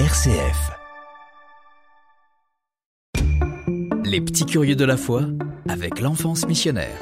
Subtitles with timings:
[0.00, 0.72] RCF.
[4.04, 5.22] Les petits curieux de la foi
[5.68, 6.98] avec l'enfance missionnaire.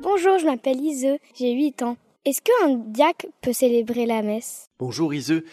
[0.00, 1.96] Bonjour, je m'appelle Ise, j'ai 8 ans.
[2.24, 4.68] Est-ce qu'un diacre peut célébrer la messe?
[4.80, 5.44] Bonjour Iseux.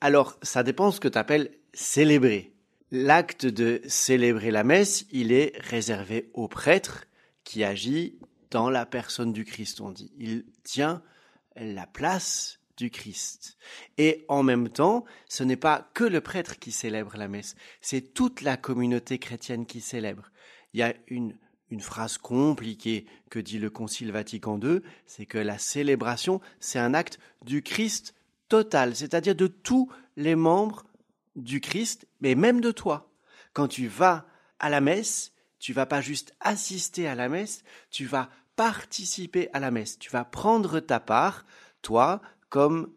[0.00, 2.54] Alors, ça dépend ce que tu appelles célébrer.
[2.90, 7.04] L'acte de célébrer la messe, il est réservé au prêtre
[7.44, 8.18] qui agit
[8.50, 10.10] dans la personne du Christ, on dit.
[10.16, 11.02] Il tient
[11.56, 13.56] la place du Christ.
[13.98, 18.14] Et en même temps, ce n'est pas que le prêtre qui célèbre la messe, c'est
[18.14, 20.30] toute la communauté chrétienne qui célèbre.
[20.72, 21.36] Il y a une,
[21.70, 26.94] une phrase compliquée que dit le Concile Vatican II, c'est que la célébration, c'est un
[26.94, 28.14] acte du Christ
[28.48, 30.84] total, c'est-à-dire de tous les membres
[31.34, 33.10] du Christ, mais même de toi.
[33.52, 34.26] Quand tu vas
[34.58, 39.60] à la messe, tu vas pas juste assister à la messe, tu vas participer à
[39.60, 41.44] la messe, tu vas prendre ta part,
[41.82, 42.92] toi, comme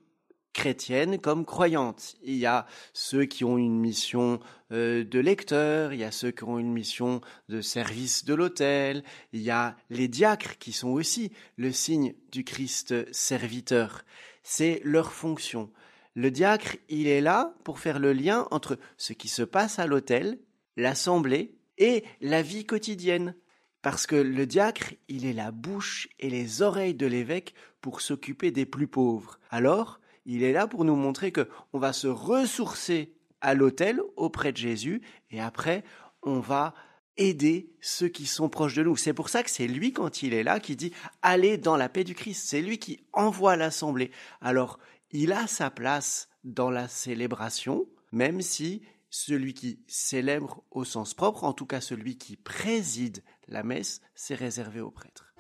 [0.54, 2.16] chrétienne, comme croyante.
[2.24, 4.40] Il y a ceux qui ont une mission
[4.72, 9.04] euh, de lecteur, il y a ceux qui ont une mission de service de l'autel,
[9.32, 14.04] il y a les diacres qui sont aussi le signe du Christ serviteur.
[14.44, 15.72] C'est leur fonction.
[16.16, 19.86] Le diacre, il est là pour faire le lien entre ce qui se passe à
[19.86, 20.40] l'autel,
[20.76, 23.36] l'assemblée et la vie quotidienne.
[23.82, 28.52] Parce que le diacre, il est la bouche et les oreilles de l'évêque pour s'occuper
[28.52, 29.40] des plus pauvres.
[29.50, 34.52] Alors, il est là pour nous montrer que on va se ressourcer à l'autel auprès
[34.52, 35.84] de Jésus et après,
[36.22, 36.74] on va
[37.16, 38.96] aider ceux qui sont proches de nous.
[38.96, 41.90] C'est pour ça que c'est lui, quand il est là, qui dit allez dans la
[41.90, 42.48] paix du Christ.
[42.48, 44.12] C'est lui qui envoie l'assemblée.
[44.42, 44.80] Alors,
[45.12, 51.44] il a sa place dans la célébration, même si celui qui célèbre au sens propre,
[51.44, 55.34] en tout cas celui qui préside la messe, c'est réservé aux prêtres.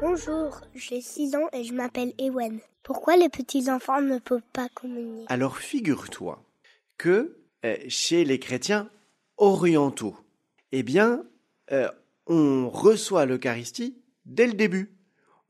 [0.00, 2.60] Bonjour, j'ai 6 ans et je m'appelle Ewen.
[2.82, 5.24] Pourquoi les petits-enfants ne peuvent pas communier?
[5.28, 6.42] Alors figure-toi
[6.98, 8.90] que euh, chez les chrétiens
[9.36, 10.16] orientaux,
[10.72, 11.24] eh bien,
[11.72, 11.90] euh,
[12.26, 14.96] on reçoit l'Eucharistie dès le début.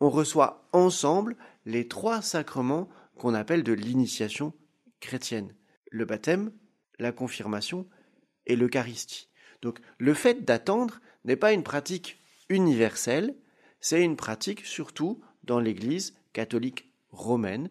[0.01, 2.89] On reçoit ensemble les trois sacrements
[3.19, 4.53] qu'on appelle de l'initiation
[5.07, 5.55] chrétienne.
[5.91, 6.53] Le baptême,
[6.99, 7.89] la confirmation
[8.47, 9.31] et l'Eucharistie.
[9.63, 13.35] Donc le fait d'attendre n'est pas une pratique universelle,
[13.81, 17.71] c'est une pratique surtout dans l'Église catholique romaine.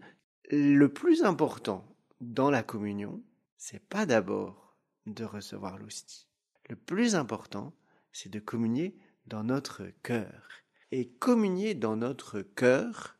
[0.50, 1.86] Le plus important
[2.22, 3.22] dans la communion,
[3.58, 4.76] c'est pas d'abord
[5.06, 6.28] de recevoir l'hostie.
[6.70, 7.74] Le plus important,
[8.12, 8.98] c'est de communier
[9.28, 10.50] dans notre cœur.
[10.92, 13.18] Et communier dans notre cœur,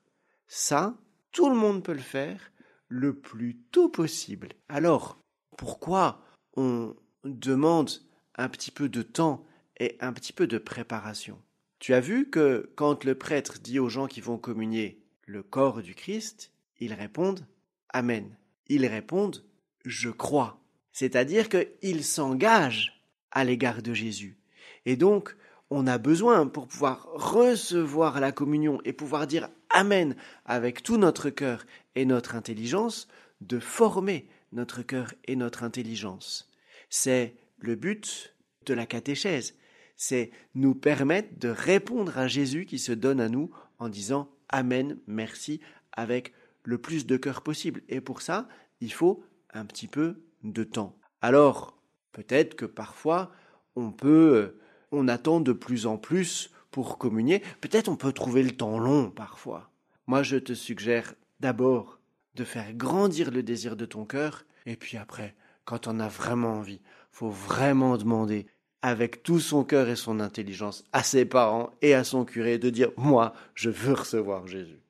[0.48, 0.98] ça,
[1.32, 2.52] tout le monde peut le faire
[2.96, 4.50] le plus tôt possible.
[4.70, 5.20] Alors,
[5.58, 6.22] pourquoi
[6.56, 6.96] on
[7.26, 7.92] demande
[8.36, 9.46] un petit peu de temps
[9.78, 11.38] et un petit peu de préparation?
[11.80, 15.82] Tu as vu que quand le prêtre dit aux gens qui vont communier le corps
[15.82, 17.46] du Christ, ils répondent
[17.90, 18.38] Amen.
[18.68, 19.44] Ils répondent
[19.84, 20.62] Je crois.
[20.94, 24.38] C'est-à-dire qu'ils s'engagent à l'égard de Jésus.
[24.86, 25.36] Et donc,
[25.70, 30.16] on a besoin pour pouvoir recevoir la communion et pouvoir dire Amen
[30.46, 31.66] avec tout notre cœur
[31.96, 33.10] et notre intelligence,
[33.42, 36.50] de former notre cœur et notre intelligence.
[36.90, 38.34] C'est le but
[38.66, 39.58] de la catéchèse,
[39.98, 44.98] c'est nous permettre de répondre à Jésus qui se donne à nous en disant Amen,
[45.08, 45.60] merci,
[45.92, 46.32] avec
[46.64, 47.82] le plus de cœur possible.
[47.90, 48.48] Et pour ça,
[48.80, 50.98] il faut un petit peu de temps.
[51.20, 51.78] Alors,
[52.14, 53.30] peut-être que parfois,
[53.76, 54.56] on peut,
[54.94, 57.42] on attend de plus en plus pour communier.
[57.62, 59.70] Peut-être on peut trouver le temps long parfois.
[60.08, 62.00] Moi, je te suggère d'abord
[62.36, 66.56] de faire grandir le désir de ton cœur, et puis après, quand on a vraiment
[66.56, 66.82] envie,
[67.12, 68.48] faut vraiment demander
[68.82, 72.70] avec tout son cœur et son intelligence à ses parents et à son curé de
[72.70, 74.82] dire moi, je veux recevoir Jésus.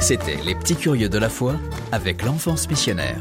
[0.00, 1.56] C'était Les petits curieux de la foi
[1.92, 3.20] avec l'enfance missionnaire.